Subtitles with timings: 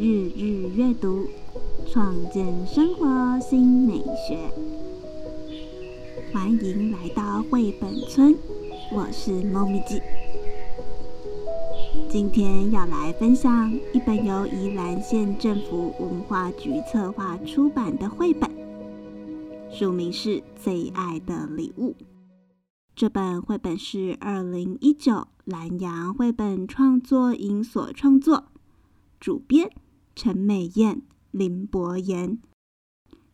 [0.00, 1.26] 日日阅读，
[1.88, 4.48] 创建生活新美学。
[6.32, 8.32] 欢迎来到绘本村，
[8.92, 10.00] 我是猫咪记。
[12.08, 18.48] 今天要来分享一本由宜兰县政府文化局策划出版的绘本，
[19.68, 21.90] 书名是《最爱的礼物》。
[22.94, 28.44] 这本绘本是二零一九蓝洋绘本创作营所创作，
[29.18, 29.68] 主编。
[30.18, 32.40] 陈美燕、林博言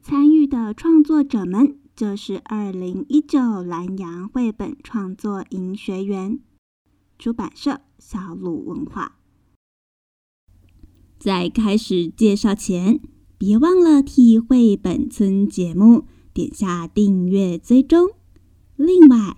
[0.00, 6.38] 参与的创作者们，就是二零一九蓝洋绘本创作营学员。
[7.18, 9.18] 出版社：小鲁文化。
[11.18, 13.00] 在开始介绍前，
[13.36, 18.10] 别忘了替绘本村节目点下订阅追踪。
[18.76, 19.36] 另外，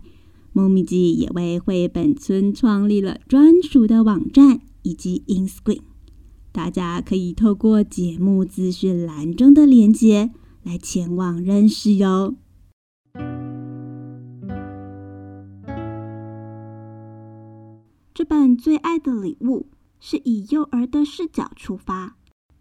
[0.53, 5.81] 猫咪记也为绘本村创立了专属的网站以及 Inscreen。
[6.53, 10.31] 大家可以透过节目资讯栏中的链接
[10.63, 12.35] 来前往认识哟。
[18.13, 22.17] 这本最爱的礼物是以幼儿的视角出发，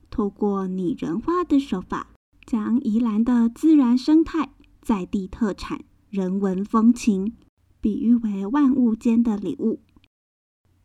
[0.10, 2.12] 透过拟人化的手法，
[2.46, 7.34] 将宜兰的自然生态、在地特产、人文风情，
[7.82, 9.82] 比喻为万物间的礼物，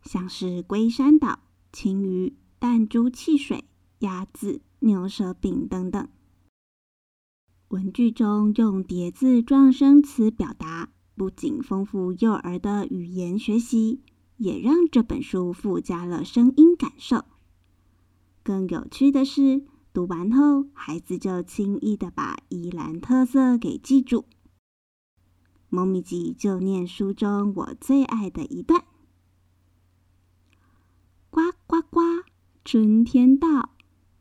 [0.03, 2.35] 像是龟山岛、青鱼。
[2.65, 3.67] 弹珠汽水、
[3.99, 6.09] 鸭子、牛舌饼等等，
[7.69, 14.01] 文句中用叠字状声词表达，不仅丰富幼儿的语言学习，
[14.39, 17.27] 也让这本书附加了声音感受。
[18.43, 24.25] 更有趣的是，读完后孩子就轻易的把宜兰特色给记住。
[25.69, 28.87] 猫咪吉就念书中我最爱的一段：
[31.29, 32.01] 呱呱呱。
[32.67, 33.75] 春天到，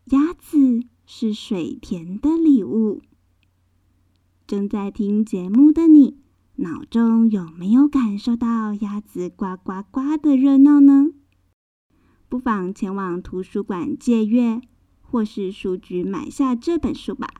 [0.08, 3.02] 鸭子是水田的礼物。
[4.46, 6.18] 正在听节目的你，
[6.58, 11.14] 脑中有没有感受到鸭子呱呱呱的热闹呢？
[12.28, 14.60] 不妨前往图书馆借阅，
[15.02, 17.36] 或是书局买下这本书吧。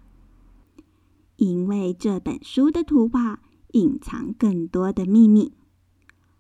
[1.36, 3.42] 因为这本书的图画
[3.74, 5.52] 隐藏更多的秘密。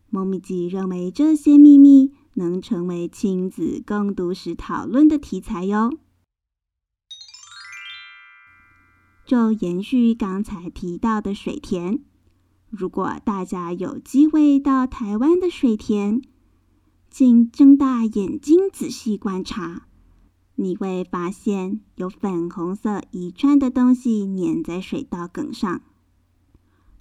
[0.10, 2.14] 猫咪记认为这些秘密。
[2.36, 5.92] 能成为亲子共读时讨论的题材哟。
[9.26, 12.02] 就延续刚才提到的水田，
[12.70, 16.22] 如果大家有机会到台湾的水田，
[17.10, 19.88] 请睁大眼睛仔细观察，
[20.56, 25.82] 你会发现有粉红色一串的东西粘在水稻梗上，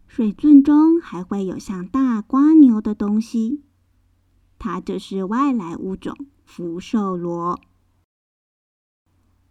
[0.07, 3.63] 水圳中还会有像大瓜牛的东西。
[4.63, 7.59] 它就是外来物种福寿螺。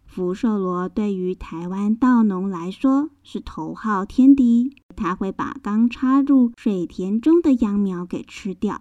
[0.06, 8.80] 福寿螺对于台湾稻农来说是头号天敌，它会把刚插入水田中的秧苗给吃掉。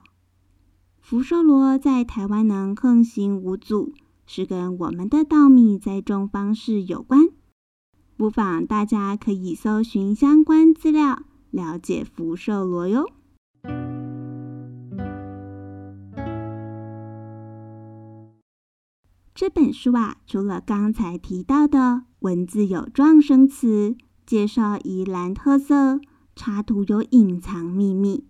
[1.01, 3.91] 福寿螺在台湾能横行无阻，
[4.25, 7.27] 是跟我们的稻米栽种方式有关。
[8.15, 13.09] 不妨大家可以搜寻相关资料，了解福寿螺哟。
[19.41, 25.99] 这本书啊，除了刚才提到的文字有状声词，介绍宜兰特色，
[26.35, 28.27] 插图有隐藏秘密，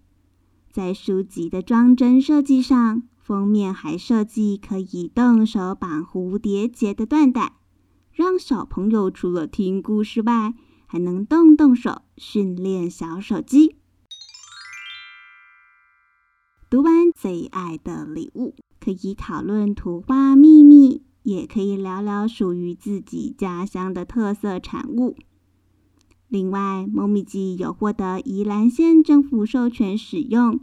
[0.71, 7.57] 在书籍的装帧设计上，封面还设计可以动手绑蝴蝶结的缎带，
[8.13, 10.53] 让小朋友除了听故事外，
[10.87, 13.75] 还能动动手训练小手机。
[16.69, 18.55] 读完最爱的礼物。
[18.83, 25.15] 可以讨论图画秘密，也可以聊聊属于自己家乡的特色产物。
[26.27, 30.59] 另外，猫咪记有获得宜兰县政府授权使用，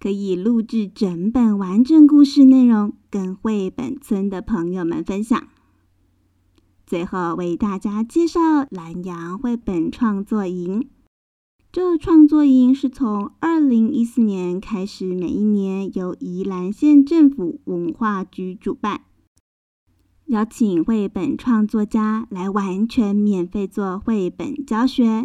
[0.00, 5.48] 可以录制整本完整故事内容，跟绘本村的朋友们分享。
[6.86, 8.40] 最后为大家介绍
[8.70, 10.88] 蓝洋绘本创作营。
[11.72, 19.02] 这创作营是从二零一四年开始，每一年由宜兰县政府文化局主办，
[20.26, 25.24] 邀请绘本创作家来完全免费做绘本教学，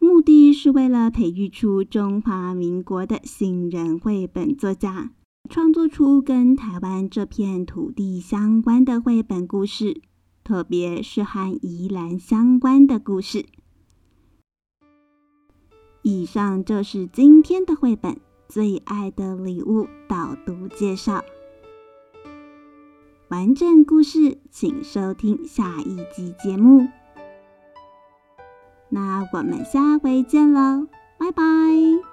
[0.00, 5.12] 目的是为了培育出中华民国的新人绘本作家，
[5.48, 10.00] 创作出跟台湾这片土地相关的绘本故事，
[10.42, 13.46] 特别是和宜兰相关的故事。
[16.10, 18.14] 以上就是今天的绘本
[18.48, 21.22] 《最爱的礼物》导读介绍。
[23.28, 26.88] 完整故事，请收听下一集节目。
[28.88, 30.86] 那我们下回见喽，
[31.18, 32.07] 拜拜。